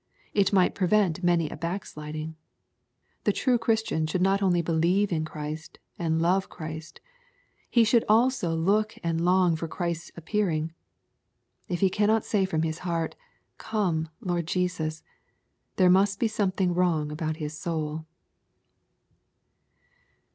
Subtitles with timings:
[0.33, 2.35] It might prevent many a backsliding.
[3.23, 6.99] The true Christian should not only believe in Christ, and love Christ.
[7.69, 10.73] He should also look and long for Christ's appear ing.
[11.69, 13.15] If he cannot say from his heart,"
[13.59, 15.03] Come, Lord Jesus,"
[15.75, 18.07] there must be something wrong about his soul.